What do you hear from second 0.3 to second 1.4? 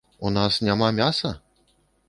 нас няма мяса?